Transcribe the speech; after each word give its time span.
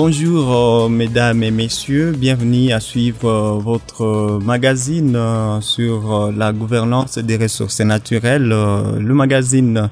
Bonjour 0.00 0.54
euh, 0.54 0.88
mesdames 0.88 1.42
et 1.42 1.50
messieurs, 1.50 2.12
bienvenue 2.12 2.70
à 2.70 2.78
suivre 2.78 3.28
euh, 3.28 3.58
votre 3.58 4.38
magazine 4.40 5.16
euh, 5.16 5.60
sur 5.60 6.30
la 6.30 6.52
gouvernance 6.52 7.18
des 7.18 7.36
ressources 7.36 7.80
naturelles, 7.80 8.46
le 8.46 9.12
magazine 9.12 9.90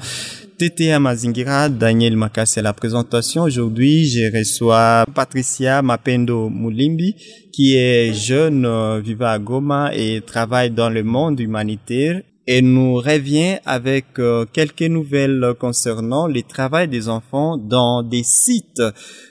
TTA 0.59 1.01
Mazingira, 1.01 1.69
Daniel 1.69 2.17
Makassi 2.17 2.61
à 2.61 2.63
la 2.63 2.73
présentation. 2.73 3.43
Aujourd'hui, 3.43 4.07
je 4.09 4.33
reçois 4.39 5.07
Patricia 5.13 5.83
Mapendo 5.83 6.51
Mulimbi, 6.51 7.17
qui 7.53 7.77
est 7.77 8.15
jeune, 8.15 8.65
vivant 9.01 9.27
à 9.27 9.41
Goma 9.41 9.91
et 9.93 10.21
travaille 10.25 10.71
dans 10.71 10.89
le 10.89 11.03
monde 11.03 11.41
humanitaire 11.41 12.23
et 12.47 12.63
nous 12.63 12.95
revient 12.95 13.59
avec 13.65 14.19
euh, 14.19 14.45
quelques 14.53 14.83
nouvelles 14.83 15.55
concernant 15.59 16.27
le 16.27 16.43
travail 16.43 16.89
des 16.89 17.09
enfants 17.09 17.57
dans 17.57 18.03
des 18.03 18.23
sites 18.23 18.83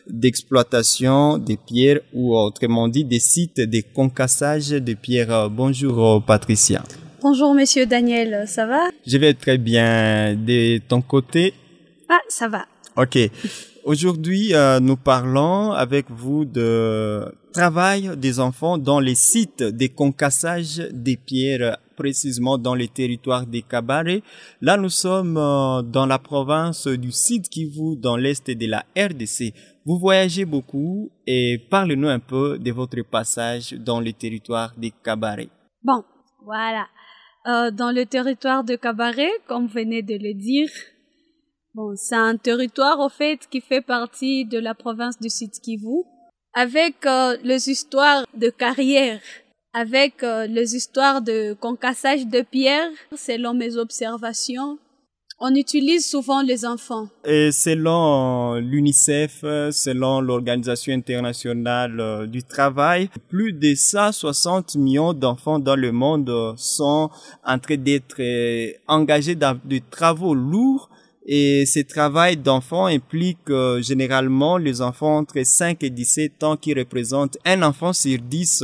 d'exploitation 0.07 1.37
des 1.37 1.57
pierres 1.57 2.01
ou 2.13 2.35
autrement 2.35 2.87
dit 2.87 3.05
des 3.05 3.19
sites 3.19 3.61
de 3.61 3.81
concassage 3.93 4.69
de 4.69 4.93
pierres. 4.93 5.49
Bonjour 5.49 6.23
Patricia. 6.23 6.83
Bonjour 7.21 7.55
Monsieur 7.55 7.85
Daniel, 7.85 8.43
ça 8.47 8.67
va? 8.67 8.81
Je 9.07 9.17
vais 9.17 9.33
très 9.33 9.57
bien. 9.57 10.35
De 10.35 10.77
ton 10.79 11.01
côté? 11.01 11.53
Ah, 12.09 12.19
ça 12.27 12.47
va. 12.47 12.65
Ok. 12.97 13.17
Aujourd'hui, 13.83 14.53
euh, 14.53 14.79
nous 14.79 14.95
parlons 14.95 15.71
avec 15.71 16.05
vous 16.09 16.45
de 16.45 17.23
travail 17.53 18.11
des 18.17 18.39
enfants 18.39 18.77
dans 18.77 18.99
les 18.99 19.15
sites 19.15 19.63
de 19.63 19.87
concassage 19.87 20.87
des 20.91 21.17
pierres 21.17 21.77
précisément 21.95 22.57
dans 22.57 22.75
les 22.75 22.87
territoires 22.87 23.45
des 23.45 23.61
Cabarets. 23.61 24.21
Là, 24.61 24.77
nous 24.77 24.89
sommes 24.89 25.37
euh, 25.37 25.81
dans 25.81 26.05
la 26.05 26.19
province 26.19 26.87
du 26.87 27.11
Sud 27.11 27.47
Kivu, 27.49 27.97
dans 27.97 28.17
l'est 28.17 28.49
de 28.49 28.67
la 28.67 28.85
RDC. 28.97 29.53
Vous 29.85 29.99
voyagez 29.99 30.45
beaucoup 30.45 31.11
et 31.27 31.59
parlez-nous 31.69 32.07
un 32.07 32.19
peu 32.19 32.57
de 32.57 32.71
votre 32.71 33.01
passage 33.03 33.73
dans 33.73 33.99
les 33.99 34.13
territoires 34.13 34.73
des 34.77 34.91
Cabarets. 35.03 35.49
Bon, 35.83 36.03
voilà. 36.43 36.87
Euh, 37.47 37.69
dans 37.69 37.91
le 37.91 38.05
territoire 38.05 38.63
de 38.63 38.75
Cabaret, 38.75 39.31
comme 39.47 39.67
venez 39.67 40.01
de 40.01 40.15
le 40.15 40.33
dire, 40.33 40.69
bon, 41.75 41.93
c'est 41.95 42.15
un 42.15 42.37
territoire 42.37 42.99
au 42.99 43.09
fait 43.09 43.47
qui 43.51 43.61
fait 43.61 43.81
partie 43.81 44.45
de 44.45 44.57
la 44.57 44.73
province 44.73 45.19
du 45.19 45.29
Sud 45.29 45.51
Kivu, 45.63 46.03
avec 46.55 47.05
euh, 47.05 47.37
les 47.43 47.69
histoires 47.69 48.25
de 48.33 48.49
carrière 48.49 49.21
avec 49.75 50.23
euh, 50.23 50.47
les 50.47 50.73
histoires 50.73 51.21
de 51.21 51.53
concassage 51.59 52.25
de 52.25 52.41
pierres, 52.41 52.89
selon 53.13 53.53
mes 53.53 53.75
observations, 53.75 54.79
on 55.37 55.53
utilise 55.53 56.07
souvent 56.09 56.41
les 56.41 56.65
enfants. 56.65 57.09
Et 57.25 57.51
selon 57.51 58.53
euh, 58.53 58.59
l'UNICEF, 58.61 59.41
selon 59.41 60.21
l'Organisation 60.21 60.93
internationale 60.93 61.99
euh, 61.99 62.25
du 62.25 62.41
travail, 62.41 63.09
plus 63.27 63.51
de 63.51 63.75
160 63.75 64.77
millions 64.77 65.11
d'enfants 65.11 65.59
dans 65.59 65.75
le 65.75 65.91
monde 65.91 66.31
sont 66.55 67.09
en 67.43 67.59
train 67.59 67.75
d'être 67.75 68.21
engagés 68.87 69.35
dans 69.35 69.59
des 69.65 69.81
travaux 69.81 70.33
lourds 70.33 70.89
et 71.27 71.65
ce 71.65 71.79
travail 71.79 72.37
d'enfants 72.37 72.85
implique 72.85 73.49
généralement 73.79 74.57
les 74.57 74.81
enfants 74.81 75.17
entre 75.17 75.43
5 75.43 75.83
et 75.83 75.89
17 75.89 76.43
ans 76.43 76.55
qui 76.55 76.73
représentent 76.73 77.37
un 77.43 77.63
enfant 77.63 77.93
sur 77.93 78.19
10 78.19 78.63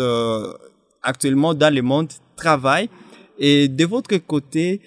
actuellement 1.02 1.54
dans 1.54 1.74
le 1.74 1.82
monde 1.82 2.12
travail. 2.36 2.90
Et 3.38 3.68
de 3.68 3.86
votre 3.86 4.18
côté, 4.18 4.82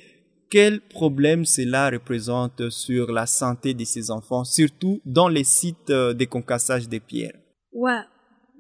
quel 0.51 0.81
problème 0.81 1.45
cela 1.45 1.91
représente 1.91 2.71
sur 2.71 3.11
la 3.11 3.27
santé 3.27 3.75
de 3.75 3.85
ces 3.85 4.11
enfants, 4.11 4.45
surtout 4.45 5.01
dans 5.05 5.29
les 5.29 5.45
sites 5.45 5.91
euh, 5.91 6.15
de 6.15 6.25
concassage 6.25 6.89
des 6.89 7.01
pierres? 7.01 7.37
Ouais, 7.73 8.03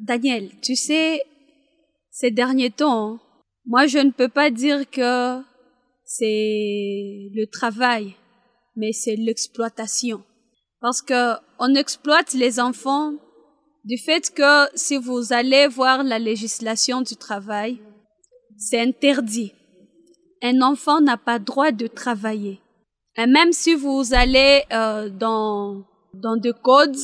Daniel, 0.01 0.51
tu 0.61 0.75
sais, 0.75 1.23
ces 2.11 2.31
derniers 2.31 2.71
temps, 2.71 3.19
moi 3.67 3.87
je 3.87 3.99
ne 3.99 4.11
peux 4.11 4.29
pas 4.29 4.51
dire 4.51 4.91
que 4.91 5.41
c'est 6.05 7.31
le 7.33 7.47
travail, 7.47 8.15
mais 8.77 8.93
c'est 8.93 9.17
l'exploitation. 9.17 10.23
Parce 10.81 11.01
que 11.01 11.35
on 11.59 11.75
exploite 11.75 12.35
les 12.35 12.61
enfants 12.61 13.15
du 13.85 13.99
fait 13.99 14.33
que 14.35 14.67
si 14.75 14.97
vous 14.97 15.33
allez 15.33 15.67
voir 15.67 16.03
la 16.03 16.19
législation 16.19 17.03
du 17.03 17.17
travail, 17.17 17.81
c'est 18.57 18.81
interdit. 18.81 19.53
Un 20.43 20.63
enfant 20.63 21.01
n'a 21.01 21.17
pas 21.17 21.39
droit 21.39 21.71
de 21.71 21.87
travailler. 21.87 22.61
Et 23.17 23.27
même 23.27 23.53
si 23.53 23.75
vous 23.75 24.15
allez 24.15 24.65
euh, 24.73 25.09
dans 25.09 25.85
dans 26.15 26.37
des 26.37 26.53
codes 26.53 26.97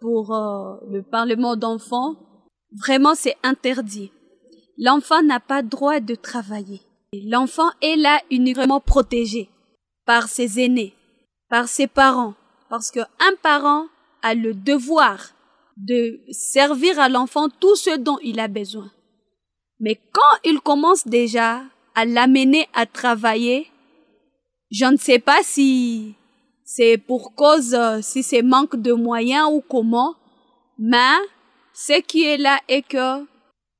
pour 0.00 0.34
euh, 0.34 0.76
le 0.90 1.02
Parlement 1.02 1.56
d'enfants, 1.56 2.16
vraiment 2.72 3.14
c'est 3.14 3.36
interdit. 3.42 4.12
L'enfant 4.78 5.22
n'a 5.22 5.40
pas 5.40 5.62
droit 5.62 6.00
de 6.00 6.14
travailler. 6.14 6.80
L'enfant 7.26 7.70
est 7.80 7.96
là 7.96 8.20
uniquement 8.30 8.80
protégé 8.80 9.48
par 10.04 10.28
ses 10.28 10.60
aînés, 10.60 10.94
par 11.48 11.68
ses 11.68 11.86
parents, 11.86 12.34
parce 12.68 12.90
qu'un 12.90 13.06
parent 13.42 13.86
a 14.22 14.34
le 14.34 14.52
devoir 14.52 15.33
de 15.76 16.20
servir 16.30 16.98
à 16.98 17.08
l'enfant 17.08 17.48
tout 17.48 17.76
ce 17.76 17.96
dont 17.96 18.18
il 18.22 18.40
a 18.40 18.48
besoin. 18.48 18.90
Mais 19.80 20.00
quand 20.12 20.38
il 20.44 20.60
commence 20.60 21.06
déjà 21.06 21.62
à 21.94 22.04
l'amener 22.04 22.66
à 22.74 22.86
travailler, 22.86 23.66
je 24.70 24.84
ne 24.86 24.96
sais 24.96 25.18
pas 25.18 25.42
si 25.42 26.14
c'est 26.64 26.98
pour 26.98 27.34
cause, 27.34 27.76
si 28.00 28.22
c'est 28.22 28.42
manque 28.42 28.76
de 28.76 28.92
moyens 28.92 29.48
ou 29.52 29.60
comment, 29.60 30.14
mais 30.78 31.16
ce 31.72 32.00
qui 32.00 32.24
est 32.24 32.38
là 32.38 32.58
est 32.68 32.82
que 32.82 33.24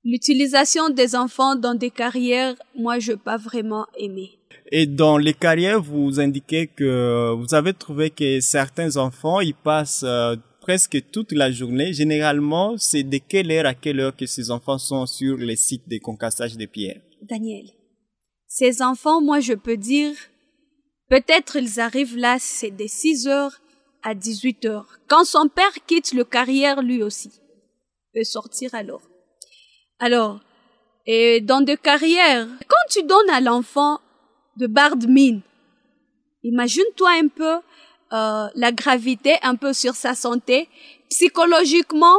l'utilisation 0.05 0.91
des 0.91 1.17
enfants 1.17 1.57
dans 1.57 1.75
des 1.75 1.91
carrières, 1.91 2.55
moi, 2.77 2.99
je 2.99 3.13
n'ai 3.13 3.19
pas 3.19 3.37
vraiment 3.37 3.87
aimé. 3.97 4.39
Et 4.71 4.87
dans 4.87 5.19
les 5.19 5.35
carrières, 5.35 5.81
vous 5.81 6.21
indiquez 6.21 6.67
que 6.67 7.33
vous 7.35 7.55
avez 7.55 7.75
trouvé 7.75 8.11
que 8.11 8.41
certains 8.41 8.97
enfants, 8.97 9.41
ils 9.41 9.55
passent 9.55 10.05
euh, 10.07 10.37
presque 10.65 11.11
toute 11.11 11.33
la 11.33 11.53
journée. 11.53 11.93
Généralement, 11.93 12.79
c'est 12.79 13.03
de 13.03 13.19
quelle 13.19 13.51
heure 13.51 13.67
à 13.67 13.75
quelle 13.75 14.01
heure 14.01 14.17
que 14.17 14.25
ces 14.25 14.51
enfants 14.51 14.79
sont 14.79 15.05
sur 15.05 15.37
les 15.37 15.57
sites 15.57 15.87
de 15.87 15.99
concassage 15.99 16.57
de 16.57 16.65
pierres 16.65 17.03
Daniel, 17.21 17.67
ces 18.49 18.81
enfants, 18.81 19.21
moi 19.21 19.41
je 19.41 19.53
peux 19.53 19.77
dire, 19.77 20.15
peut-être 21.11 21.57
ils 21.57 21.81
arrivent 21.81 22.17
là, 22.17 22.39
c'est 22.39 22.71
de 22.71 22.87
6 22.87 23.27
heures 23.27 23.61
à 24.03 24.15
18 24.15 24.65
heures. 24.65 24.99
Quand 25.07 25.25
son 25.25 25.49
père 25.49 25.75
quitte 25.87 26.15
le 26.15 26.25
carrière, 26.25 26.83
lui 26.83 27.03
aussi 27.03 27.31
peut 28.15 28.25
sortir 28.25 28.75
alors. 28.75 29.03
Alors, 29.99 30.41
et 31.05 31.43
dans 31.43 31.61
des 31.61 31.77
carrières, 31.77 32.49
quand 32.69 32.87
tu 32.91 33.03
donnes 33.03 33.31
à 33.31 33.43
l'enfant 33.43 33.99
de 34.57 34.67
barre 34.67 34.97
de 34.97 35.09
mine, 35.09 35.43
imagine-toi 36.43 37.11
un 37.23 37.29
peu 37.29 37.57
euh, 38.13 38.47
la 38.55 38.73
gravité 38.73 39.37
un 39.43 39.57
peu 39.57 39.73
sur 39.73 39.95
sa 39.95 40.15
santé, 40.15 40.69
psychologiquement 41.11 42.19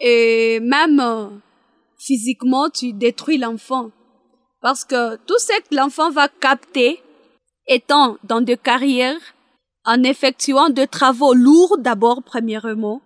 et 0.00 0.60
même 0.60 1.00
euh, 1.00 1.28
physiquement, 1.98 2.70
tu 2.70 2.92
détruis 2.92 3.38
l'enfant. 3.38 3.90
Parce 4.60 4.84
que 4.84 5.16
tout 5.26 5.38
ce 5.38 5.60
que 5.60 5.74
l'enfant 5.74 6.10
va 6.10 6.28
capter 6.28 7.02
étant 7.66 8.18
dans 8.24 8.40
des 8.40 8.56
carrières, 8.56 9.20
en 9.84 10.02
effectuant 10.02 10.68
des 10.68 10.86
travaux 10.86 11.34
lourds 11.34 11.78
d'abord, 11.78 12.22
premièrement, 12.22 13.00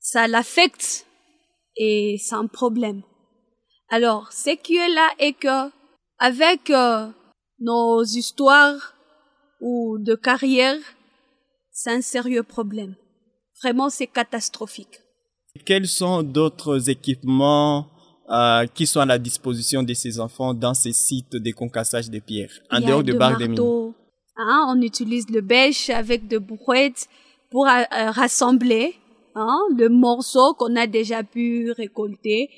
ça 0.00 0.28
l'affecte 0.28 1.06
et 1.76 2.16
c'est 2.18 2.34
un 2.34 2.46
problème. 2.46 3.02
Alors, 3.88 4.32
ce 4.32 4.50
qui 4.50 4.76
est 4.76 4.88
là 4.90 5.08
est 5.18 5.32
que, 5.32 5.70
avec 6.18 6.70
euh, 6.70 7.08
nos 7.60 8.04
histoires 8.04 8.94
ou 9.60 9.98
de 9.98 10.14
carrières, 10.14 10.80
c'est 11.78 11.92
un 11.92 12.00
sérieux 12.00 12.42
problème. 12.42 12.96
Vraiment, 13.62 13.88
c'est 13.88 14.08
catastrophique. 14.08 14.98
Quels 15.64 15.86
sont 15.86 16.24
d'autres 16.24 16.90
équipements 16.90 17.86
euh, 18.30 18.66
qui 18.66 18.84
sont 18.84 18.98
à 18.98 19.06
la 19.06 19.18
disposition 19.18 19.84
de 19.84 19.94
ces 19.94 20.18
enfants 20.18 20.54
dans 20.54 20.74
ces 20.74 20.92
sites 20.92 21.36
de 21.36 21.52
concassage 21.52 22.10
de 22.10 22.18
pierres, 22.18 22.50
en 22.72 22.80
dehors 22.80 23.04
de 23.04 23.12
barres 23.12 23.38
de 23.38 23.46
mine 23.46 23.92
hein, 24.36 24.66
On 24.70 24.82
utilise 24.82 25.30
le 25.30 25.40
bêche 25.40 25.88
avec 25.88 26.26
de 26.26 26.38
brouettes 26.38 27.08
pour 27.48 27.68
euh, 27.68 27.70
euh, 27.70 28.10
rassembler 28.10 28.96
hein, 29.36 29.60
le 29.76 29.88
morceau 29.88 30.54
qu'on 30.54 30.74
a 30.74 30.88
déjà 30.88 31.22
pu 31.22 31.70
récolter 31.70 32.50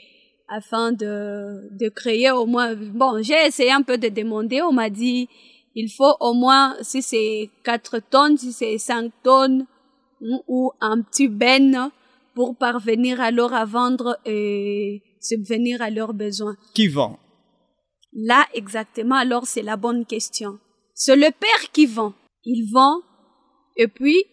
afin 0.49 0.93
de, 0.93 1.69
de 1.79 1.91
créer 1.91 2.31
au 2.31 2.47
moins... 2.47 2.75
Bon, 2.75 3.23
j'ai 3.23 3.47
essayé 3.47 3.71
un 3.71 3.83
peu 3.83 3.99
de 3.99 4.09
demander, 4.09 4.63
on 4.63 4.73
m'a 4.73 4.89
dit 4.89 5.29
il 5.75 5.91
faut 5.91 6.17
au 6.21 6.35
moins, 6.35 6.77
si 6.83 7.03
c'est 7.03 7.51
4 7.65 7.99
tonnes, 8.11 8.37
si 8.39 8.53
c'est 8.53 8.79
5 8.79 9.13
tonnes, 9.23 9.67
ou 10.49 10.73
un 10.81 11.01
petit 11.03 11.29
ben 11.29 11.91
pour 12.35 12.57
parvenir 12.57 13.21
alors 13.21 13.55
à 13.55 13.65
vendre 13.65 14.19
et 14.27 15.03
subvenir 15.21 15.81
à 15.83 15.91
leurs 15.91 16.15
besoins. 16.15 16.57
Qui 16.75 16.89
vend? 16.89 17.19
Là, 18.13 18.47
exactement, 18.55 19.17
alors 19.17 19.47
c'est 19.47 19.63
la 19.63 19.77
bonne 19.77 20.05
question. 20.05 20.59
C'est 20.95 21.17
le 21.17 21.31
père 21.31 21.71
qui 21.73 21.87
vend. 21.87 22.13
Il 22.45 22.71
vend 22.73 23.01
et 23.77 23.89
puis 23.89 24.25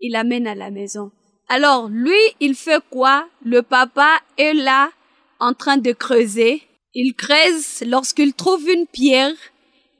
il 0.00 0.16
amène 0.16 0.46
à 0.46 0.54
la 0.54 0.70
maison. 0.70 1.10
Alors, 1.48 1.88
lui, 1.88 2.20
il 2.38 2.54
fait 2.54 2.80
quoi? 2.90 3.28
Le 3.44 3.62
papa 3.62 4.20
est 4.38 4.54
là, 4.54 4.90
en 5.40 5.52
train 5.52 5.78
de 5.78 5.90
creuser. 5.90 6.62
Il 6.94 7.14
creuse. 7.14 7.82
Lorsqu'il 7.86 8.34
trouve 8.34 8.68
une 8.68 8.86
pierre, 8.86 9.34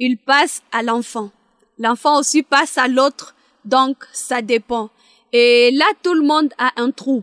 il 0.01 0.17
passe 0.17 0.63
à 0.73 0.83
l'enfant. 0.83 1.31
L'enfant 1.79 2.19
aussi 2.19 2.43
passe 2.43 2.77
à 2.79 2.89
l'autre. 2.89 3.37
Donc, 3.65 3.97
ça 4.13 4.43
dépend. 4.43 4.91
Et 5.33 5.71
là, 5.73 5.85
tout 6.03 6.15
le 6.15 6.23
monde 6.23 6.53
a 6.59 6.73
un 6.77 6.91
trou. 6.91 7.23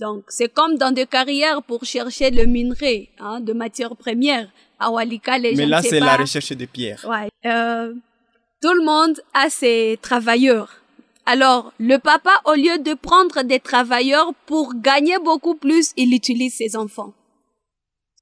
Donc, 0.00 0.24
c'est 0.28 0.52
comme 0.52 0.76
dans 0.76 0.90
des 0.90 1.06
carrières 1.06 1.62
pour 1.62 1.84
chercher 1.84 2.30
le 2.30 2.46
minerai 2.46 3.10
hein, 3.20 3.40
de 3.40 3.52
matières 3.52 3.94
premières. 3.96 4.48
À 4.78 4.90
Walika, 4.90 5.38
les 5.38 5.54
Mais 5.54 5.62
gens 5.62 5.68
là, 5.70 5.82
c'est 5.82 6.00
la 6.00 6.16
recherche 6.16 6.52
des 6.52 6.66
pierres. 6.66 7.02
Ouais. 7.08 7.30
Euh, 7.46 7.94
tout 8.60 8.72
le 8.74 8.84
monde 8.84 9.20
a 9.32 9.48
ses 9.48 9.98
travailleurs. 10.02 10.82
Alors, 11.24 11.72
le 11.78 11.96
papa, 11.96 12.42
au 12.44 12.54
lieu 12.54 12.78
de 12.78 12.94
prendre 12.94 13.42
des 13.42 13.58
travailleurs 13.58 14.32
pour 14.44 14.74
gagner 14.74 15.18
beaucoup 15.18 15.54
plus, 15.54 15.92
il 15.96 16.12
utilise 16.14 16.54
ses 16.56 16.76
enfants. 16.76 17.14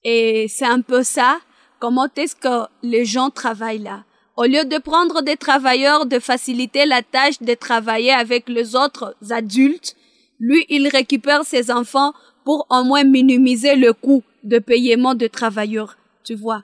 Et 0.05 0.47
c'est 0.49 0.65
un 0.65 0.81
peu 0.81 1.03
ça. 1.03 1.39
Comment 1.85 2.09
est-ce 2.17 2.35
que 2.35 2.67
les 2.83 3.05
gens 3.05 3.29
travaillent 3.29 3.83
là? 3.83 4.05
Au 4.39 4.45
lieu 4.45 4.65
de 4.65 4.79
prendre 4.79 5.21
des 5.21 5.37
travailleurs, 5.37 6.07
de 6.07 6.19
faciliter 6.19 6.87
la 6.87 7.03
tâche 7.03 7.43
de 7.43 7.53
travailler 7.53 8.11
avec 8.11 8.49
les 8.49 8.75
autres 8.75 9.15
adultes, 9.31 9.95
lui, 10.41 10.65
il 10.71 10.89
récupère 10.89 11.45
ses 11.45 11.71
enfants 11.71 12.15
pour 12.43 12.67
au 12.71 12.85
moins 12.85 13.05
minimiser 13.05 13.77
le 13.77 13.93
coût 13.93 14.23
de 14.45 14.59
paiement 14.61 15.15
de 15.15 15.27
travailleurs. 15.27 15.99
Tu 16.25 16.35
vois? 16.35 16.63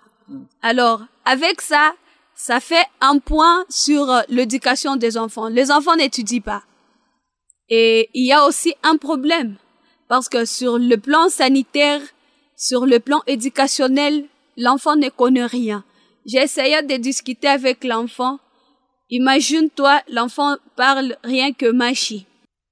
Alors, 0.62 1.02
avec 1.26 1.60
ça, 1.60 1.92
ça 2.34 2.58
fait 2.58 2.86
un 3.02 3.18
point 3.18 3.66
sur 3.68 4.10
euh, 4.10 4.22
l'éducation 4.30 4.96
des 4.96 5.18
enfants. 5.18 5.48
Les 5.48 5.70
enfants 5.70 5.96
n'étudient 5.96 6.40
pas. 6.40 6.62
Et 7.68 8.08
il 8.14 8.24
y 8.24 8.32
a 8.32 8.46
aussi 8.46 8.72
un 8.82 8.96
problème. 8.96 9.56
Parce 10.08 10.30
que 10.30 10.46
sur 10.46 10.78
le 10.78 10.96
plan 10.96 11.28
sanitaire, 11.28 12.00
sur 12.56 12.86
le 12.86 13.00
plan 13.00 13.20
éducationnel, 13.26 14.24
l'enfant 14.56 14.96
ne 14.96 15.08
connaît 15.08 15.46
rien. 15.46 15.84
Essayé 16.26 16.82
de 16.82 16.96
discuter 16.96 17.48
avec 17.48 17.84
l'enfant. 17.84 18.38
Imagine-toi, 19.10 20.00
l'enfant 20.08 20.56
parle 20.76 21.16
rien 21.24 21.52
que 21.52 21.70
machi. 21.70 22.26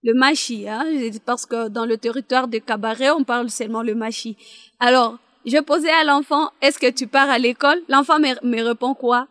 Le 0.04 0.14
machi, 0.14 0.68
hein, 0.68 0.84
parce 1.26 1.44
que 1.44 1.68
dans 1.68 1.84
le 1.84 1.98
territoire 1.98 2.46
de 2.46 2.58
Cabaret, 2.58 3.10
on 3.10 3.24
parle 3.24 3.50
seulement 3.50 3.82
le 3.82 3.94
machi. 3.94 4.36
Alors, 4.78 5.18
je 5.44 5.58
posais 5.58 5.90
à 5.90 6.04
l'enfant, 6.04 6.50
est-ce 6.62 6.78
que 6.78 6.90
tu 6.90 7.08
pars 7.08 7.28
à 7.28 7.38
l'école? 7.38 7.82
L'enfant 7.88 8.20
me, 8.20 8.46
me 8.46 8.62
répond 8.62 8.94
quoi? 8.94 9.26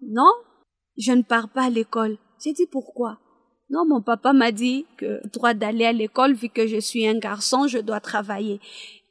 Non, 0.00 0.32
je 0.96 1.12
ne 1.12 1.22
pars 1.22 1.48
pas 1.48 1.64
à 1.64 1.70
l'école. 1.70 2.16
J'ai 2.42 2.52
dit 2.52 2.66
pourquoi? 2.66 3.18
Non, 3.68 3.84
mon 3.86 4.00
papa 4.00 4.32
m'a 4.32 4.50
dit 4.50 4.86
que 4.96 5.20
droit 5.32 5.54
d'aller 5.54 5.84
à 5.84 5.92
l'école, 5.92 6.32
vu 6.32 6.48
que 6.48 6.66
je 6.66 6.80
suis 6.80 7.06
un 7.06 7.18
garçon, 7.18 7.68
je 7.68 7.78
dois 7.78 8.00
travailler. 8.00 8.60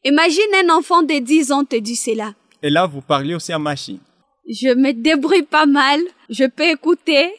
Imagine 0.04 0.54
un 0.64 0.76
enfant 0.76 1.04
de 1.04 1.20
10 1.20 1.52
ans 1.52 1.66
te 1.66 1.76
dit 1.76 1.96
cela. 1.96 2.34
Et 2.62 2.70
là, 2.70 2.86
vous 2.86 3.02
parlez 3.02 3.36
aussi 3.36 3.54
en 3.54 3.60
machine. 3.60 4.00
Je 4.48 4.70
me 4.74 4.92
débrouille 4.94 5.44
pas 5.44 5.66
mal, 5.66 6.00
je 6.30 6.46
peux 6.46 6.68
écouter 6.70 7.30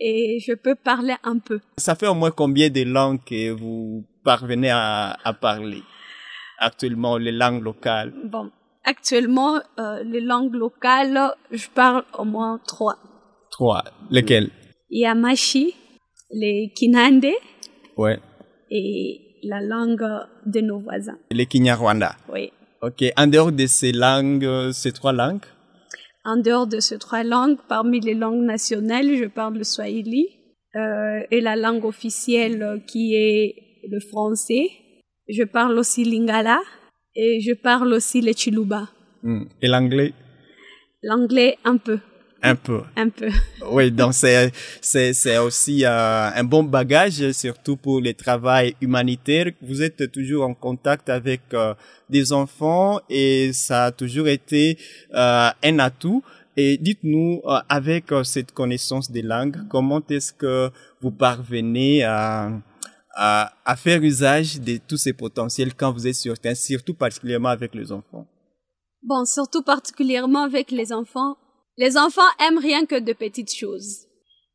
et 0.00 0.38
je 0.46 0.52
peux 0.54 0.74
parler 0.74 1.14
un 1.22 1.38
peu. 1.38 1.60
Ça 1.78 1.94
fait 1.94 2.06
au 2.08 2.14
moins 2.14 2.30
combien 2.30 2.68
de 2.70 2.82
langues 2.82 3.20
que 3.24 3.50
vous 3.50 4.04
parvenez 4.24 4.70
à, 4.70 5.16
à 5.24 5.32
parler 5.32 5.82
actuellement, 6.58 7.16
les 7.18 7.32
langues 7.32 7.62
locales? 7.62 8.12
Bon, 8.24 8.50
actuellement, 8.84 9.60
euh, 9.78 10.02
les 10.04 10.20
langues 10.20 10.54
locales, 10.54 11.34
je 11.52 11.68
parle 11.68 12.04
au 12.18 12.24
moins 12.24 12.60
trois. 12.66 12.96
Trois. 13.50 13.84
Lesquelles? 14.10 14.50
Il 14.90 15.00
y 15.00 15.06
a 15.06 15.14
Machi, 15.14 15.74
les 16.32 16.72
Kinande 16.74 17.26
Ouais. 17.96 18.18
et 18.70 19.20
la 19.44 19.60
langue 19.60 20.04
de 20.44 20.60
nos 20.60 20.80
voisins. 20.80 21.18
Les 21.30 21.46
Kinyarwanda. 21.46 22.16
Oui. 22.32 22.52
Ok. 22.82 23.04
En 23.16 23.26
dehors 23.26 23.52
de 23.52 23.66
ces 23.66 23.92
langues, 23.92 24.44
euh, 24.44 24.72
ces 24.72 24.92
trois 24.92 25.12
langues? 25.12 25.44
En 26.24 26.36
dehors 26.36 26.66
de 26.66 26.80
ces 26.80 26.98
trois 26.98 27.22
langues, 27.22 27.58
parmi 27.68 28.00
les 28.00 28.14
langues 28.14 28.44
nationales, 28.44 29.16
je 29.16 29.26
parle 29.26 29.58
le 29.58 29.64
Swahili 29.64 30.26
euh, 30.74 31.20
et 31.30 31.40
la 31.40 31.56
langue 31.56 31.84
officielle 31.84 32.62
euh, 32.62 32.78
qui 32.78 33.14
est 33.14 33.54
le 33.88 34.00
français. 34.00 34.68
Je 35.28 35.44
parle 35.44 35.78
aussi 35.78 36.04
lingala 36.04 36.60
et 37.14 37.40
je 37.40 37.54
parle 37.54 37.92
aussi 37.92 38.20
le 38.20 38.32
chiluba. 38.32 38.88
Hmm. 39.22 39.44
Et 39.62 39.68
l'anglais? 39.68 40.12
L'anglais 41.02 41.58
un 41.64 41.76
peu, 41.76 41.98
Un 42.50 42.54
peu. 42.54 42.80
un 42.96 43.08
peu. 43.08 43.28
Oui, 43.70 43.90
donc 43.90 44.14
c'est 44.14 44.52
c'est 44.80 45.12
c'est 45.12 45.38
aussi 45.38 45.84
euh, 45.84 46.40
un 46.40 46.44
bon 46.44 46.62
bagage, 46.62 47.32
surtout 47.32 47.76
pour 47.76 48.00
le 48.00 48.12
travail 48.14 48.74
humanitaire. 48.80 49.46
Vous 49.60 49.82
êtes 49.82 50.10
toujours 50.12 50.44
en 50.50 50.54
contact 50.54 51.08
avec 51.08 51.42
euh, 51.52 51.74
des 52.08 52.32
enfants 52.32 53.00
et 53.10 53.52
ça 53.52 53.86
a 53.86 53.92
toujours 53.92 54.28
été 54.28 54.78
euh, 55.14 55.48
un 55.70 55.78
atout. 55.78 56.22
Et 56.58 56.78
dites-nous, 56.78 57.42
euh, 57.44 57.58
avec 57.68 58.10
euh, 58.12 58.24
cette 58.24 58.52
connaissance 58.52 59.10
des 59.10 59.22
langues, 59.22 59.58
comment 59.68 60.02
est-ce 60.08 60.32
que 60.32 60.70
vous 61.02 61.10
parvenez 61.10 62.02
à, 62.02 62.50
à, 63.14 63.52
à 63.64 63.76
faire 63.76 64.00
usage 64.02 64.60
de 64.60 64.78
tous 64.88 64.96
ces 64.96 65.12
potentiels 65.12 65.74
quand 65.74 65.92
vous 65.92 66.06
êtes 66.06 66.14
sur 66.14 66.38
terrain, 66.38 66.54
surtout 66.54 66.94
particulièrement 66.94 67.50
avec 67.50 67.74
les 67.74 67.92
enfants? 67.92 68.26
Bon, 69.02 69.24
surtout 69.26 69.62
particulièrement 69.62 70.44
avec 70.44 70.70
les 70.70 70.92
enfants. 70.92 71.36
Les 71.78 71.98
enfants 71.98 72.22
aiment 72.40 72.58
rien 72.58 72.86
que 72.86 72.98
de 72.98 73.12
petites 73.12 73.54
choses. 73.54 74.06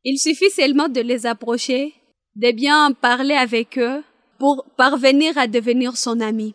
Il 0.04 0.18
suffit 0.18 0.50
seulement 0.50 0.88
de 0.88 1.00
les 1.00 1.26
approcher, 1.26 1.94
de 2.34 2.50
bien 2.50 2.92
parler 2.92 3.34
avec 3.34 3.78
eux 3.78 4.02
pour 4.38 4.64
parvenir 4.76 5.38
à 5.38 5.46
devenir 5.46 5.96
son 5.96 6.20
ami. 6.20 6.54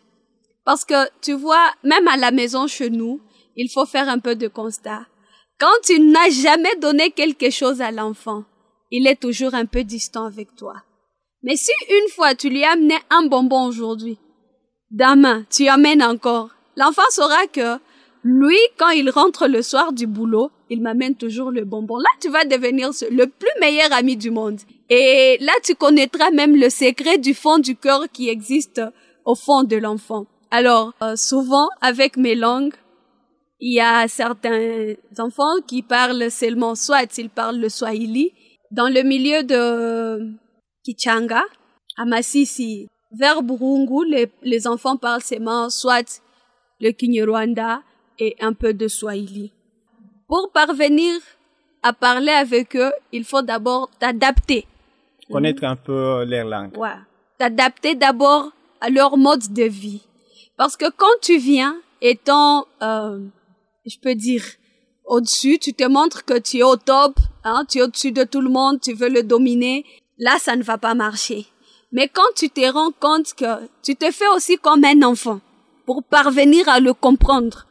Parce 0.64 0.84
que, 0.84 1.08
tu 1.22 1.32
vois, 1.32 1.72
même 1.82 2.06
à 2.08 2.18
la 2.18 2.30
maison 2.30 2.66
chez 2.66 2.90
nous, 2.90 3.22
il 3.56 3.70
faut 3.70 3.86
faire 3.86 4.08
un 4.10 4.18
peu 4.18 4.36
de 4.36 4.48
constat. 4.48 5.06
Quand 5.58 5.80
tu 5.82 5.98
n'as 5.98 6.30
jamais 6.30 6.76
donné 6.76 7.10
quelque 7.10 7.50
chose 7.50 7.80
à 7.80 7.90
l'enfant, 7.90 8.44
il 8.90 9.06
est 9.06 9.20
toujours 9.20 9.54
un 9.54 9.64
peu 9.64 9.84
distant 9.84 10.26
avec 10.26 10.54
toi. 10.54 10.74
Mais 11.42 11.56
si 11.56 11.72
une 11.88 12.10
fois 12.10 12.34
tu 12.34 12.50
lui 12.50 12.64
amené 12.64 12.96
un 13.10 13.26
bonbon 13.26 13.66
aujourd'hui, 13.66 14.18
demain 14.90 15.44
tu 15.50 15.68
amènes 15.68 16.02
encore, 16.02 16.50
l'enfant 16.76 17.08
saura 17.10 17.46
que 17.46 17.78
lui, 18.22 18.58
quand 18.76 18.90
il 18.90 19.08
rentre 19.10 19.46
le 19.46 19.62
soir 19.62 19.92
du 19.92 20.06
boulot, 20.06 20.50
il 20.70 20.82
m'amène 20.82 21.14
toujours 21.14 21.50
le 21.50 21.64
bonbon. 21.64 21.96
Là, 21.98 22.08
tu 22.20 22.28
vas 22.28 22.44
devenir 22.44 22.90
le 23.10 23.26
plus 23.26 23.60
meilleur 23.60 23.92
ami 23.92 24.16
du 24.16 24.30
monde. 24.30 24.60
Et 24.90 25.38
là, 25.40 25.52
tu 25.62 25.74
connaîtras 25.74 26.30
même 26.30 26.56
le 26.56 26.70
secret 26.70 27.18
du 27.18 27.34
fond 27.34 27.58
du 27.58 27.76
cœur 27.76 28.06
qui 28.12 28.28
existe 28.28 28.80
au 29.24 29.34
fond 29.34 29.62
de 29.64 29.76
l'enfant. 29.76 30.26
Alors, 30.50 30.92
euh, 31.02 31.16
souvent, 31.16 31.68
avec 31.80 32.16
mes 32.16 32.34
langues, 32.34 32.74
il 33.60 33.74
y 33.74 33.80
a 33.80 34.06
certains 34.08 34.94
enfants 35.18 35.60
qui 35.66 35.82
parlent 35.82 36.30
seulement, 36.30 36.74
soit 36.74 37.18
ils 37.18 37.30
parlent 37.30 37.58
le 37.58 37.68
swahili. 37.68 38.32
Dans 38.70 38.88
le 38.88 39.02
milieu 39.02 39.42
de 39.42 40.32
Kichanga, 40.84 41.42
à 41.96 42.04
Massissi, 42.04 42.88
vers 43.12 43.42
Burungu, 43.42 44.28
les 44.42 44.66
enfants 44.66 44.96
parlent 44.96 45.22
seulement 45.22 45.70
soit 45.70 46.22
le 46.80 46.90
Kinyarwanda 46.92 47.82
et 48.18 48.36
un 48.40 48.52
peu 48.52 48.72
de 48.74 48.88
swahili. 48.88 49.52
Pour 50.28 50.50
parvenir 50.52 51.14
à 51.82 51.94
parler 51.94 52.32
avec 52.32 52.76
eux, 52.76 52.92
il 53.12 53.24
faut 53.24 53.40
d'abord 53.40 53.88
t'adapter. 53.98 54.66
Connaître 55.32 55.64
un 55.64 55.76
peu 55.76 56.24
leur 56.24 56.46
langue. 56.46 56.76
Ouais. 56.76 56.96
T'adapter 57.38 57.94
d'abord 57.94 58.52
à 58.82 58.90
leur 58.90 59.16
mode 59.16 59.52
de 59.52 59.64
vie. 59.64 60.02
Parce 60.58 60.76
que 60.76 60.90
quand 60.90 61.16
tu 61.22 61.38
viens 61.38 61.76
étant, 62.02 62.66
euh, 62.82 63.18
je 63.86 63.96
peux 63.98 64.14
dire, 64.14 64.44
au-dessus, 65.06 65.58
tu 65.58 65.72
te 65.72 65.84
montres 65.84 66.26
que 66.26 66.38
tu 66.38 66.58
es 66.58 66.62
au 66.62 66.76
top, 66.76 67.18
hein, 67.44 67.64
tu 67.66 67.78
es 67.78 67.82
au-dessus 67.82 68.12
de 68.12 68.24
tout 68.24 68.42
le 68.42 68.50
monde, 68.50 68.80
tu 68.80 68.92
veux 68.92 69.08
le 69.08 69.22
dominer, 69.22 69.86
là, 70.18 70.36
ça 70.38 70.56
ne 70.56 70.62
va 70.62 70.76
pas 70.76 70.94
marcher. 70.94 71.46
Mais 71.90 72.08
quand 72.08 72.34
tu 72.36 72.50
te 72.50 72.70
rends 72.70 72.92
compte 73.00 73.32
que 73.32 73.66
tu 73.82 73.96
te 73.96 74.10
fais 74.10 74.28
aussi 74.36 74.58
comme 74.58 74.84
un 74.84 75.02
enfant 75.02 75.40
pour 75.86 76.02
parvenir 76.04 76.68
à 76.68 76.80
le 76.80 76.92
comprendre, 76.92 77.66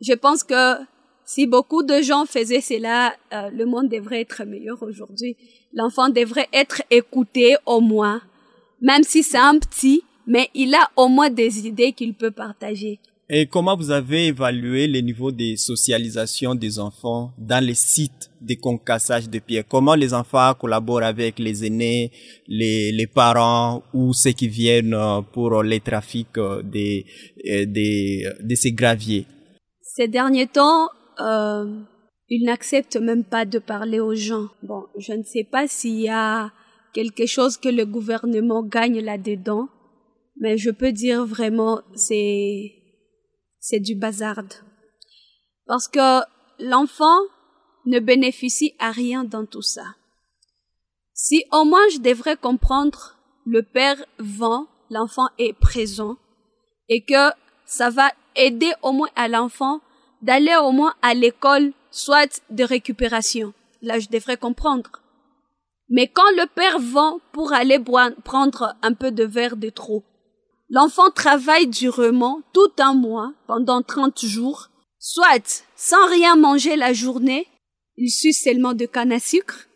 je 0.00 0.14
pense 0.14 0.42
que 0.44 0.78
si 1.24 1.46
beaucoup 1.46 1.82
de 1.82 2.02
gens 2.02 2.26
faisaient 2.26 2.60
cela, 2.60 3.14
euh, 3.32 3.50
le 3.50 3.66
monde 3.66 3.88
devrait 3.88 4.20
être 4.20 4.44
meilleur 4.44 4.82
aujourd'hui. 4.82 5.36
L'enfant 5.72 6.08
devrait 6.08 6.48
être 6.52 6.82
écouté 6.90 7.56
au 7.66 7.80
moins, 7.80 8.20
même 8.80 9.02
si 9.02 9.22
c'est 9.22 9.38
un 9.38 9.58
petit, 9.58 10.02
mais 10.26 10.48
il 10.54 10.74
a 10.74 10.90
au 10.96 11.08
moins 11.08 11.30
des 11.30 11.66
idées 11.66 11.92
qu'il 11.92 12.14
peut 12.14 12.30
partager. 12.30 13.00
Et 13.30 13.46
comment 13.46 13.74
vous 13.74 13.90
avez 13.90 14.26
évalué 14.26 14.86
le 14.86 15.00
niveau 15.00 15.32
de 15.32 15.56
socialisation 15.56 16.54
des 16.54 16.78
enfants 16.78 17.32
dans 17.38 17.64
les 17.64 17.74
sites 17.74 18.30
de 18.42 18.54
concassage 18.54 19.30
de 19.30 19.38
pierres? 19.38 19.64
Comment 19.66 19.94
les 19.94 20.12
enfants 20.12 20.52
collaborent 20.52 21.02
avec 21.02 21.38
les 21.38 21.64
aînés, 21.64 22.12
les, 22.46 22.92
les 22.92 23.06
parents 23.06 23.82
ou 23.94 24.12
ceux 24.12 24.32
qui 24.32 24.46
viennent 24.46 24.92
euh, 24.92 25.22
pour 25.22 25.62
les 25.62 25.80
trafics 25.80 26.36
euh, 26.36 26.62
des, 26.62 27.06
euh, 27.48 27.64
des, 27.64 28.28
de 28.40 28.54
ces 28.54 28.72
graviers? 28.72 29.24
Ces 29.80 30.06
derniers 30.06 30.46
temps, 30.46 30.90
euh, 31.20 31.82
ils 32.28 32.44
n'acceptent 32.44 32.96
même 32.96 33.24
pas 33.24 33.44
de 33.44 33.58
parler 33.58 34.00
aux 34.00 34.14
gens. 34.14 34.48
Bon, 34.62 34.86
je 34.98 35.12
ne 35.12 35.22
sais 35.22 35.44
pas 35.44 35.66
s'il 35.68 36.00
y 36.00 36.08
a 36.08 36.52
quelque 36.92 37.26
chose 37.26 37.56
que 37.56 37.68
le 37.68 37.84
gouvernement 37.84 38.62
gagne 38.62 39.00
là-dedans, 39.00 39.68
mais 40.38 40.56
je 40.56 40.70
peux 40.70 40.92
dire 40.92 41.24
vraiment 41.24 41.80
c'est 41.94 42.72
c'est 43.58 43.80
du 43.80 43.94
bazar. 43.94 44.42
Parce 45.66 45.88
que 45.88 46.20
l'enfant 46.58 47.18
ne 47.86 47.98
bénéficie 47.98 48.74
à 48.78 48.90
rien 48.90 49.24
dans 49.24 49.46
tout 49.46 49.62
ça. 49.62 49.94
Si 51.12 51.44
au 51.52 51.64
moins 51.64 51.88
je 51.92 51.98
devrais 51.98 52.36
comprendre, 52.36 53.16
le 53.46 53.62
père 53.62 54.04
vend, 54.18 54.66
l'enfant 54.90 55.28
est 55.38 55.52
présent, 55.52 56.16
et 56.88 57.04
que 57.04 57.30
ça 57.66 57.90
va 57.90 58.10
aider 58.36 58.72
au 58.82 58.92
moins 58.92 59.08
à 59.16 59.28
l'enfant 59.28 59.80
d'aller 60.24 60.56
au 60.56 60.72
moins 60.72 60.94
à 61.02 61.12
l'école, 61.12 61.72
soit 61.90 62.42
de 62.50 62.64
récupération. 62.64 63.52
Là, 63.82 63.98
je 63.98 64.08
devrais 64.08 64.38
comprendre. 64.38 65.02
Mais 65.90 66.08
quand 66.08 66.30
le 66.36 66.46
père 66.46 66.78
vend 66.78 67.20
pour 67.32 67.52
aller 67.52 67.78
prendre 68.24 68.74
un 68.80 68.94
peu 68.94 69.10
de 69.12 69.24
verre 69.24 69.56
de 69.56 69.68
trop, 69.68 70.02
l'enfant 70.70 71.10
travaille 71.10 71.66
durement 71.66 72.40
tout 72.54 72.72
un 72.78 72.94
mois, 72.94 73.34
pendant 73.46 73.82
30 73.82 74.24
jours, 74.24 74.70
soit 74.98 75.62
sans 75.76 76.08
rien 76.08 76.36
manger 76.36 76.76
la 76.76 76.94
journée, 76.94 77.46
il 77.98 78.10
suce 78.10 78.42
seulement 78.42 78.72
de 78.72 78.86
canne 78.86 79.12
à 79.12 79.20
sucre. 79.20 79.68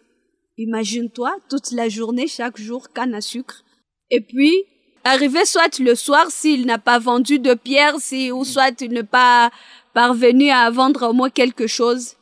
Imagine-toi, 0.56 1.36
toute 1.50 1.72
la 1.72 1.90
journée, 1.90 2.26
chaque 2.26 2.58
jour, 2.58 2.90
canne 2.94 3.14
à 3.14 3.20
sucre. 3.20 3.64
Et 4.10 4.22
puis, 4.22 4.64
arrivé 5.04 5.44
soit 5.44 5.78
le 5.78 5.94
soir, 5.94 6.26
s'il 6.30 6.66
n'a 6.66 6.78
pas 6.78 6.98
vendu 6.98 7.38
de 7.38 7.54
pierre, 7.54 7.96
si, 7.98 8.30
ou 8.32 8.44
soit 8.44 8.80
il 8.80 8.92
n'est 8.92 9.02
pas 9.02 9.50
parvenu 9.94 10.50
à 10.50 10.70
vendre 10.70 11.08
au 11.08 11.12
moins 11.12 11.30
quelque 11.30 11.66
chose. 11.66 12.14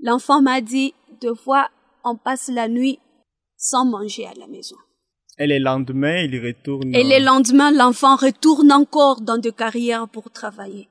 L'enfant 0.00 0.42
m'a 0.42 0.60
dit, 0.60 0.94
deux 1.20 1.34
fois, 1.34 1.68
on 2.04 2.16
passe 2.16 2.48
la 2.48 2.68
nuit 2.68 2.98
sans 3.56 3.84
manger 3.84 4.26
à 4.26 4.34
la 4.38 4.46
maison. 4.46 4.76
Et 5.38 5.46
le 5.46 5.58
lendemain, 5.58 6.18
il 6.18 6.38
retourne. 6.44 6.94
Et 6.94 7.02
le 7.02 7.24
lendemain, 7.24 7.72
l'enfant 7.72 8.16
retourne 8.16 8.70
encore 8.72 9.20
dans 9.20 9.38
des 9.38 9.52
carrières 9.52 10.08
pour 10.08 10.30
travailler. 10.30 10.88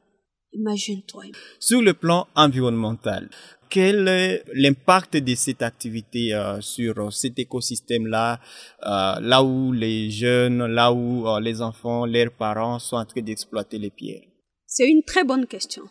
Imagine-toi. 0.53 1.23
Sur 1.59 1.81
le 1.81 1.93
plan 1.93 2.27
environnemental, 2.35 3.29
quel 3.73 4.07
est 4.07 4.43
l'impact 4.53 5.17
de 5.17 5.33
cette 5.33 5.63
activité 5.63 6.35
euh, 6.35 6.61
sur 6.61 7.11
cet 7.11 7.39
écosystème-là, 7.39 8.39
euh, 8.83 9.19
là 9.19 9.43
où 9.43 9.71
les 9.71 10.11
jeunes, 10.11 10.63
là 10.67 10.93
où 10.93 11.27
euh, 11.27 11.39
les 11.39 11.59
enfants, 11.59 12.05
leurs 12.05 12.33
parents 12.33 12.77
sont 12.77 12.97
en 12.97 13.05
train 13.05 13.21
d'exploiter 13.21 13.79
les 13.79 13.89
pierres? 13.89 14.27
C'est 14.67 14.87
une 14.87 15.01
très 15.01 15.23
bonne 15.23 15.47
question. 15.47 15.81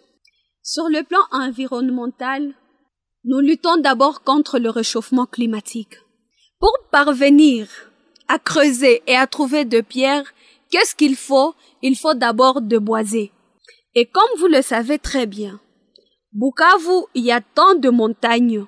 Sur 0.63 0.85
le 0.85 1.03
plan 1.03 1.25
environnemental, 1.33 2.55
nous 3.25 3.41
luttons 3.41 3.79
d'abord 3.79 4.23
contre 4.23 4.61
le 4.61 4.71
réchauffement 4.71 5.27
climatique. 5.27 5.97
Pour 6.61 6.73
parvenir 6.93 7.67
à 8.29 8.39
creuser 8.39 9.03
et 9.09 9.17
à 9.17 9.27
trouver 9.27 9.65
de 9.65 9.81
pierres, 9.81 10.33
qu'est-ce 10.71 10.95
qu'il 10.95 11.17
faut? 11.17 11.55
Il 11.83 11.97
faut 11.97 12.15
d'abord 12.15 12.63
de 12.63 12.79
boiser. 12.79 13.33
Et 13.97 14.07
comme 14.07 14.39
vous 14.39 14.47
le 14.47 14.63
savez 14.63 15.01
très 15.01 15.27
bien, 15.27 15.61
Bukavu, 16.33 17.07
il 17.15 17.25
y 17.25 17.33
a 17.33 17.41
tant 17.41 17.75
de 17.75 17.91
montagnes. 17.91 18.65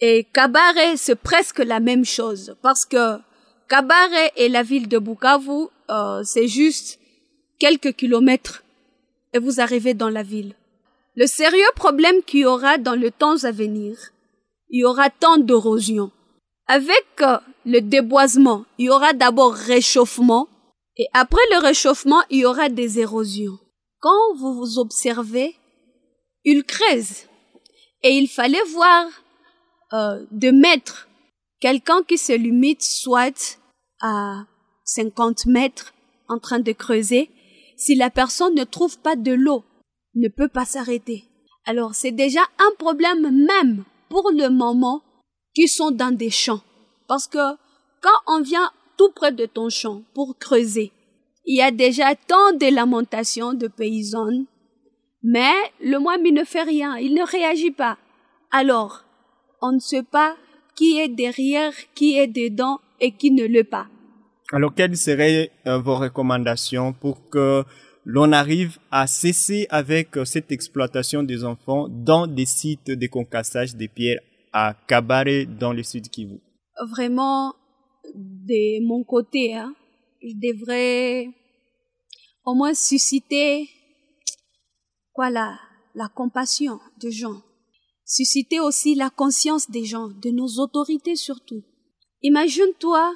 Et 0.00 0.24
Kabare, 0.32 0.96
c'est 0.96 1.14
presque 1.14 1.58
la 1.58 1.78
même 1.78 2.04
chose. 2.04 2.56
Parce 2.62 2.84
que 2.84 3.18
Kabare 3.68 4.30
et 4.36 4.48
la 4.48 4.62
ville 4.62 4.88
de 4.88 4.98
Bukavu, 4.98 5.68
euh, 5.90 6.22
c'est 6.24 6.48
juste 6.48 6.98
quelques 7.58 7.94
kilomètres. 7.94 8.64
Et 9.34 9.38
vous 9.38 9.60
arrivez 9.60 9.94
dans 9.94 10.08
la 10.08 10.22
ville. 10.22 10.54
Le 11.14 11.26
sérieux 11.26 11.72
problème 11.76 12.22
qu'il 12.22 12.40
y 12.40 12.44
aura 12.46 12.78
dans 12.78 12.94
le 12.94 13.10
temps 13.10 13.44
à 13.44 13.50
venir, 13.50 13.96
il 14.70 14.80
y 14.80 14.84
aura 14.84 15.10
tant 15.10 15.36
d'érosion. 15.36 16.10
Avec 16.66 17.06
euh, 17.20 17.38
le 17.66 17.80
déboisement, 17.80 18.64
il 18.78 18.86
y 18.86 18.90
aura 18.90 19.12
d'abord 19.12 19.52
réchauffement 19.52 20.48
et 20.96 21.06
après 21.12 21.42
le 21.52 21.58
réchauffement, 21.58 22.22
il 22.30 22.40
y 22.40 22.44
aura 22.44 22.68
des 22.68 22.98
érosions. 22.98 23.58
Quand 24.00 24.34
vous 24.36 24.54
vous 24.54 24.78
observez, 24.78 25.56
il 26.44 26.64
creuse 26.64 27.26
et 28.02 28.16
il 28.16 28.28
fallait 28.28 28.64
voir 28.70 29.06
euh, 29.92 30.24
de 30.30 30.50
mettre 30.50 31.08
quelqu'un 31.60 32.02
qui 32.02 32.18
se 32.18 32.32
limite 32.32 32.82
soit 32.82 33.58
à 34.00 34.44
50 34.84 35.46
mètres 35.46 35.94
en 36.28 36.38
train 36.38 36.58
de 36.60 36.72
creuser, 36.72 37.30
si 37.76 37.94
la 37.94 38.10
personne 38.10 38.54
ne 38.54 38.64
trouve 38.64 38.98
pas 38.98 39.16
de 39.16 39.32
l'eau, 39.32 39.64
ne 40.14 40.28
peut 40.28 40.48
pas 40.48 40.64
s'arrêter. 40.64 41.24
Alors 41.64 41.94
c'est 41.94 42.12
déjà 42.12 42.40
un 42.58 42.74
problème 42.78 43.30
même 43.46 43.84
pour 44.08 44.30
le 44.32 44.48
moment 44.48 45.02
qui 45.54 45.68
sont 45.68 45.90
dans 45.90 46.14
des 46.14 46.30
champs. 46.30 46.62
Parce 47.06 47.26
que 47.26 47.54
quand 48.00 48.18
on 48.26 48.40
vient 48.40 48.70
tout 48.96 49.10
près 49.14 49.32
de 49.32 49.46
ton 49.46 49.68
champ 49.68 50.02
pour 50.14 50.36
creuser, 50.38 50.92
il 51.44 51.56
y 51.56 51.62
a 51.62 51.70
déjà 51.70 52.14
tant 52.14 52.52
de 52.52 52.74
lamentations 52.74 53.54
de 53.54 53.68
paysans, 53.68 54.44
mais 55.22 55.52
le 55.80 55.98
moine 55.98 56.22
ne 56.22 56.44
fait 56.44 56.62
rien, 56.62 56.96
il 56.96 57.14
ne 57.14 57.24
réagit 57.24 57.70
pas. 57.70 57.98
Alors, 58.50 59.04
on 59.60 59.72
ne 59.72 59.78
sait 59.78 60.02
pas 60.02 60.36
qui 60.74 60.98
est 60.98 61.08
derrière, 61.08 61.72
qui 61.94 62.16
est 62.16 62.26
dedans 62.26 62.80
et 63.00 63.12
qui 63.12 63.30
ne 63.30 63.46
le 63.46 63.64
pas. 63.64 63.86
Alors, 64.52 64.74
quelles 64.74 64.96
seraient 64.96 65.50
euh, 65.66 65.78
vos 65.78 65.96
recommandations 65.96 66.92
pour 66.92 67.28
que 67.30 67.64
l'on 68.04 68.32
arrive 68.32 68.78
à 68.90 69.06
cesser 69.06 69.66
avec 69.70 70.16
euh, 70.16 70.24
cette 70.24 70.52
exploitation 70.52 71.22
des 71.22 71.44
enfants 71.44 71.88
dans 71.88 72.26
des 72.26 72.46
sites 72.46 72.90
de 72.90 73.06
concassage 73.06 73.76
des 73.76 73.88
pierres 73.88 74.20
à 74.52 74.74
Cabaret 74.86 75.46
dans 75.46 75.72
le 75.72 75.82
sud 75.82 76.08
Kivu? 76.08 76.40
Vraiment, 76.90 77.54
de 78.14 78.84
mon 78.86 79.04
côté, 79.04 79.54
hein, 79.54 79.74
je 80.20 80.34
devrais 80.34 81.28
au 82.44 82.54
moins 82.54 82.74
susciter 82.74 83.68
quoi 85.12 85.30
la, 85.30 85.58
la 85.94 86.08
compassion 86.08 86.80
des 86.98 87.10
gens, 87.10 87.42
susciter 88.04 88.60
aussi 88.60 88.94
la 88.94 89.10
conscience 89.10 89.70
des 89.70 89.84
gens, 89.84 90.08
de 90.08 90.30
nos 90.30 90.58
autorités 90.58 91.16
surtout. 91.16 91.62
Imagine-toi, 92.22 93.14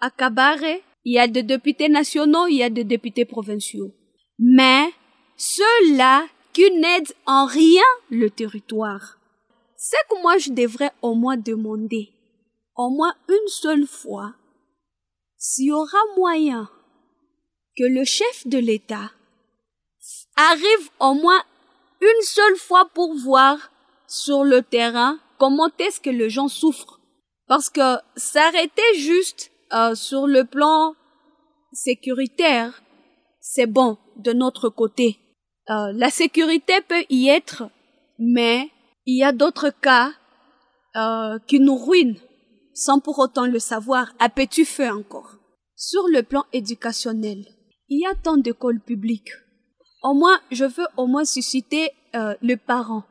à 0.00 0.10
Cabaret, 0.10 0.82
il 1.04 1.14
y 1.14 1.18
a 1.18 1.28
des 1.28 1.42
députés 1.42 1.88
nationaux, 1.88 2.46
il 2.46 2.56
y 2.56 2.62
a 2.62 2.70
des 2.70 2.84
députés 2.84 3.24
provinciaux. 3.24 3.92
Mais 4.38 4.90
ceux-là 5.36 6.26
qui 6.52 6.70
n'aident 6.70 7.12
en 7.26 7.46
rien 7.46 7.82
le 8.10 8.30
territoire. 8.30 9.18
C'est 9.76 9.96
que 10.08 10.22
moi 10.22 10.38
je 10.38 10.50
devrais 10.50 10.92
au 11.02 11.14
moins 11.14 11.36
demander, 11.36 12.10
au 12.76 12.90
moins 12.90 13.14
une 13.28 13.48
seule 13.48 13.86
fois, 13.86 14.34
s'il 15.36 15.66
y 15.66 15.72
aura 15.72 15.98
moyen 16.16 16.70
que 17.76 17.84
le 17.84 18.04
chef 18.04 18.46
de 18.46 18.58
l'État 18.58 19.10
arrive 20.36 20.90
au 21.00 21.14
moins 21.14 21.42
une 22.00 22.22
seule 22.22 22.56
fois 22.56 22.88
pour 22.94 23.14
voir 23.14 23.70
sur 24.06 24.44
le 24.44 24.62
terrain 24.62 25.18
comment 25.38 25.70
est-ce 25.78 26.00
que 26.00 26.10
les 26.10 26.30
gens 26.30 26.48
souffrent. 26.48 27.00
Parce 27.46 27.70
que 27.70 27.98
s'arrêter 28.16 28.82
juste 28.96 29.50
euh, 29.72 29.94
sur 29.94 30.26
le 30.26 30.44
plan 30.44 30.94
sécuritaire, 31.72 32.82
c'est 33.40 33.66
bon 33.66 33.98
de 34.16 34.32
notre 34.32 34.68
côté. 34.68 35.18
Euh, 35.70 35.92
la 35.94 36.10
sécurité 36.10 36.74
peut 36.86 37.04
y 37.10 37.28
être, 37.28 37.64
mais 38.18 38.70
il 39.06 39.18
y 39.18 39.24
a 39.24 39.32
d'autres 39.32 39.70
cas 39.70 40.12
euh, 40.96 41.38
qui 41.46 41.60
nous 41.60 41.76
ruinent 41.76 42.20
sans 42.74 42.98
pour 42.98 43.18
autant 43.20 43.46
le 43.46 43.58
savoir 43.58 44.12
à 44.18 44.28
petit 44.28 44.64
feu 44.64 44.90
encore? 44.90 45.36
Sur 45.76 46.06
le 46.08 46.22
plan 46.22 46.44
éducationnel, 46.52 47.44
il 47.88 48.00
y 48.00 48.06
a 48.06 48.14
tant 48.14 48.36
d'écoles 48.36 48.80
publiques. 48.80 49.32
Au 50.04 50.12
moins, 50.12 50.38
je 50.50 50.66
veux 50.66 50.86
au 50.98 51.06
moins 51.06 51.24
susciter 51.24 51.90
euh, 52.14 52.34
le 52.42 52.56
parent. 52.56 53.04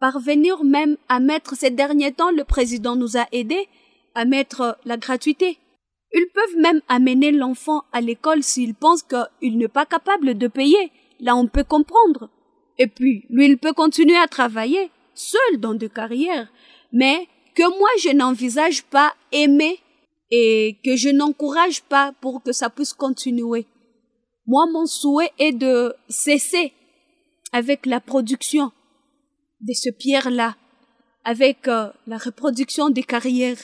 Parvenir 0.00 0.62
même 0.64 0.98
à 1.08 1.18
mettre 1.18 1.56
ces 1.56 1.70
derniers 1.70 2.12
temps, 2.12 2.30
le 2.30 2.44
président 2.44 2.94
nous 2.94 3.16
a 3.16 3.26
aidés 3.32 3.66
à 4.14 4.26
mettre 4.26 4.78
la 4.84 4.98
gratuité. 4.98 5.58
Ils 6.12 6.28
peuvent 6.34 6.60
même 6.60 6.82
amener 6.88 7.32
l'enfant 7.32 7.84
à 7.92 8.02
l'école 8.02 8.42
s'ils 8.42 8.74
pensent 8.74 9.02
qu'il 9.02 9.56
n'est 9.56 9.68
pas 9.68 9.86
capable 9.86 10.36
de 10.36 10.46
payer. 10.46 10.92
Là, 11.20 11.34
on 11.34 11.46
peut 11.46 11.64
comprendre. 11.64 12.28
Et 12.78 12.86
puis, 12.86 13.24
lui, 13.30 13.46
il 13.46 13.56
peut 13.56 13.72
continuer 13.72 14.16
à 14.16 14.28
travailler, 14.28 14.90
seul 15.14 15.58
dans 15.58 15.74
des 15.74 15.88
carrières. 15.88 16.48
Mais 16.92 17.26
que 17.54 17.66
moi, 17.78 17.88
je 18.02 18.10
n'envisage 18.10 18.84
pas 18.84 19.14
aimer 19.32 19.78
et 20.30 20.76
que 20.84 20.96
je 20.96 21.08
n'encourage 21.08 21.82
pas 21.82 22.12
pour 22.20 22.42
que 22.42 22.52
ça 22.52 22.68
puisse 22.68 22.92
continuer. 22.92 23.66
Moi, 24.46 24.66
mon 24.72 24.86
souhait 24.86 25.32
est 25.38 25.52
de 25.52 25.94
cesser 26.08 26.72
avec 27.52 27.86
la 27.86 28.00
production 28.00 28.70
de 29.60 29.72
ce 29.72 29.90
pierre-là, 29.90 30.56
avec 31.24 31.66
euh, 31.68 31.90
la 32.06 32.18
reproduction 32.18 32.90
des 32.90 33.02
carrières. 33.02 33.58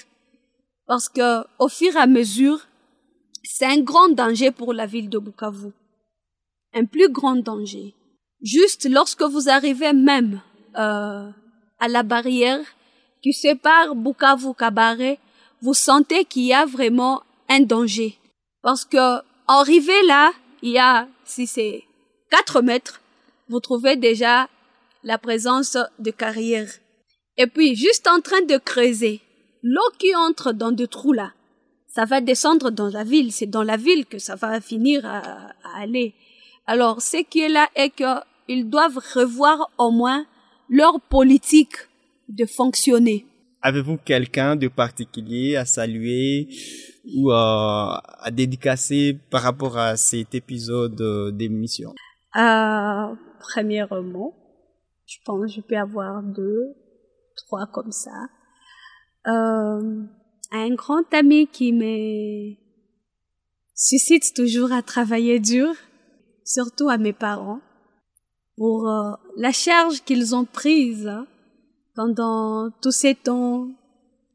Parce 0.87 1.09
que, 1.09 1.45
au 1.59 1.69
fur 1.69 1.95
et 1.95 2.01
à 2.01 2.07
mesure, 2.07 2.67
c'est 3.45 3.67
un 3.67 3.81
grand 3.81 4.09
danger 4.09 4.51
pour 4.51 4.73
la 4.73 4.87
ville 4.87 5.09
de 5.09 5.19
Bukavu. 5.19 5.71
Un 6.75 6.85
plus 6.87 7.09
grand 7.09 7.37
danger. 7.37 7.95
Juste 8.43 8.89
lorsque 8.91 9.23
vous 9.23 9.49
arrivez 9.49 9.93
même 9.93 10.41
euh, 10.77 11.31
à 11.79 11.89
la 11.89 12.03
barrière 12.03 12.65
qui 13.23 13.33
sépare 13.33 13.95
Bukavu 13.95 14.55
Kabare, 14.55 15.17
vous 15.61 15.75
sentez 15.75 16.25
qu'il 16.25 16.45
y 16.45 16.53
a 16.53 16.67
vraiment 16.67 17.23
un 17.49 17.61
danger. 17.61 18.19
Parce 18.63 18.85
que 18.85 19.21
arrivé 19.47 19.95
là, 20.07 20.33
il 20.63 20.71
y 20.71 20.79
a, 20.79 21.09
si 21.25 21.47
c'est 21.47 21.85
4 22.31 22.63
mètres, 22.63 23.01
vous 23.49 23.61
trouvez 23.61 23.97
déjà 23.97 24.49
la 25.03 25.19
présence 25.19 25.77
de 25.99 26.11
carrières. 26.11 26.71
Et 27.37 27.47
puis, 27.47 27.75
juste 27.75 28.09
en 28.09 28.21
train 28.21 28.43
de 28.43 28.57
creuser, 28.57 29.21
l'eau 29.63 29.91
qui 29.99 30.15
entre 30.15 30.53
dans 30.53 30.73
des 30.73 30.87
trous 30.87 31.13
là, 31.13 31.33
ça 31.89 32.05
va 32.05 32.21
descendre 32.21 32.71
dans 32.71 32.89
la 32.89 33.05
ville. 33.05 33.33
C'est 33.33 33.47
dans 33.47 33.63
la 33.63 33.77
ville 33.77 34.07
que 34.07 34.19
ça 34.19 34.37
va 34.37 34.61
finir 34.61 35.05
à, 35.05 35.19
à 35.65 35.81
aller. 35.81 36.15
Alors, 36.67 37.03
ce 37.03 37.23
qui 37.23 37.41
est 37.41 37.49
là 37.49 37.69
est 37.75 37.91
qu'ils 37.91 38.69
doivent 38.71 38.99
revoir 39.15 39.71
au 39.79 39.91
moins 39.91 40.25
leur 40.71 41.01
politique 41.01 41.77
de 42.29 42.47
fonctionner. 42.47 43.27
Avez-vous 43.61 43.99
quelqu'un 43.99 44.57
de 44.57 44.69
particulier 44.69 45.57
à 45.57 45.65
saluer? 45.65 46.49
Ou 47.05 47.31
à, 47.31 48.03
à 48.21 48.31
dédicacer 48.31 49.19
par 49.31 49.43
rapport 49.43 49.77
à 49.77 49.97
cet 49.97 50.35
épisode 50.35 51.35
d'émission? 51.37 51.95
Euh, 52.37 53.15
Premièrement, 53.43 54.35
je 55.05 55.17
pense 55.25 55.41
que 55.47 55.49
je 55.49 55.61
peux 55.61 55.77
avoir 55.77 56.23
deux, 56.23 56.75
trois 57.37 57.67
comme 57.67 57.91
ça. 57.91 58.29
Euh, 59.27 60.05
un 60.53 60.75
grand 60.75 61.13
ami 61.13 61.49
qui 61.49 61.73
me 61.73 62.55
suscite 63.75 64.35
toujours 64.35 64.73
à 64.73 64.83
travailler 64.83 65.41
dur, 65.41 65.75
surtout 66.45 66.89
à 66.89 66.99
mes 66.99 67.13
parents, 67.13 67.61
pour 68.57 68.89
euh, 68.89 69.13
la 69.37 69.51
charge 69.51 70.03
qu'ils 70.03 70.35
ont 70.35 70.45
prise 70.45 71.11
pendant 71.95 72.71
tous 72.81 72.93
ces 72.93 73.15
temps, 73.15 73.69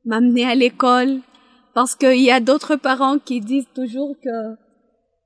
m'amener 0.05 0.45
à 0.45 0.55
l'école, 0.55 1.21
parce 1.77 1.93
qu'il 1.93 2.23
y 2.23 2.31
a 2.31 2.39
d'autres 2.39 2.75
parents 2.75 3.19
qui 3.19 3.39
disent 3.39 3.71
toujours 3.75 4.15
que 4.19 4.55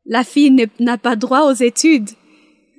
la 0.05 0.25
fille 0.25 0.53
n'a 0.81 0.97
pas 0.97 1.15
droit 1.15 1.49
aux 1.49 1.53
études. 1.53 2.09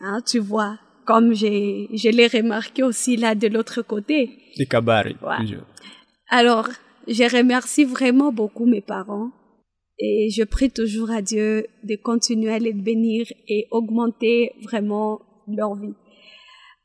Hein, 0.02 0.20
tu 0.26 0.40
vois, 0.40 0.78
comme 1.06 1.32
je 1.32 2.10
l'ai 2.10 2.26
remarqué 2.26 2.82
aussi 2.82 3.16
là 3.16 3.34
de 3.34 3.48
l'autre 3.48 3.80
côté. 3.80 4.28
Les 4.58 4.66
cabarets, 4.66 5.14
toujours. 5.14 5.64
Alors, 6.28 6.68
je 7.08 7.24
remercie 7.34 7.84
vraiment 7.84 8.30
beaucoup 8.30 8.66
mes 8.66 8.82
parents 8.82 9.30
et 9.98 10.28
je 10.28 10.42
prie 10.42 10.70
toujours 10.70 11.10
à 11.10 11.22
Dieu 11.22 11.66
de 11.82 11.96
continuer 11.96 12.52
à 12.52 12.58
les 12.58 12.74
bénir 12.74 13.24
et 13.48 13.68
augmenter 13.70 14.52
vraiment 14.62 15.22
leur 15.48 15.76
vie. 15.76 15.94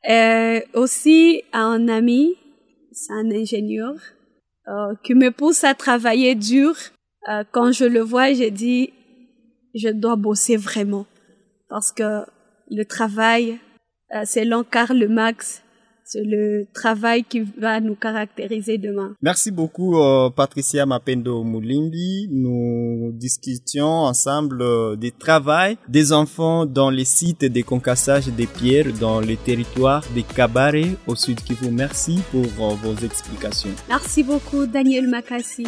Euh, 0.08 0.60
aussi 0.72 1.42
à 1.52 1.64
un 1.64 1.86
ami, 1.88 2.34
c'est 2.92 3.12
un 3.12 3.30
ingénieur, 3.30 3.92
euh, 4.68 4.94
qui 5.02 5.14
me 5.14 5.30
pousse 5.30 5.64
à 5.64 5.74
travailler 5.74 6.34
dur. 6.34 6.74
Euh, 7.28 7.42
quand 7.52 7.72
je 7.72 7.86
le 7.86 8.00
vois, 8.00 8.34
je 8.34 8.48
dis, 8.50 8.92
je 9.74 9.88
dois 9.88 10.16
bosser 10.16 10.56
vraiment. 10.56 11.06
Parce 11.68 11.90
que 11.90 12.24
le 12.70 12.84
travail, 12.84 13.58
euh, 14.14 14.24
selon 14.26 14.64
Karl 14.64 15.08
Marx, 15.08 15.40
c'est 15.48 15.62
le 16.14 16.66
travail 16.72 17.24
qui 17.24 17.40
va 17.40 17.80
nous 17.80 17.94
caractériser 17.94 18.78
demain. 18.78 19.14
Merci 19.22 19.50
beaucoup, 19.50 19.98
euh, 19.98 20.30
Patricia 20.30 20.86
Mapendo 20.86 21.42
Moulimbi. 21.42 22.28
Nous 22.30 23.12
discutions 23.12 23.86
ensemble 23.86 24.62
euh, 24.62 24.96
du 24.96 25.12
travail 25.12 25.76
des 25.88 26.12
enfants 26.12 26.66
dans 26.66 26.90
les 26.90 27.04
sites 27.04 27.44
de 27.44 27.62
concassage 27.62 28.28
des 28.28 28.46
pierres 28.46 28.92
dans 29.00 29.20
les 29.20 29.36
territoires 29.36 30.04
des 30.14 30.22
cabarets 30.22 30.96
au 31.06 31.14
sud 31.14 31.40
Kivu. 31.42 31.70
Merci 31.70 32.20
pour 32.30 32.44
euh, 32.44 32.74
vos 32.82 32.94
explications. 33.04 33.70
Merci 33.88 34.22
beaucoup, 34.22 34.66
Daniel 34.66 35.08
Makassi. 35.08 35.66